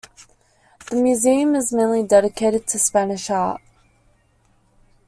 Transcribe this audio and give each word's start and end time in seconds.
The 0.89 0.95
museum 0.95 1.53
is 1.53 1.71
mainly 1.71 2.01
dedicated 2.01 2.65
to 2.69 2.79
Spanish 2.79 3.29
art. 3.29 3.61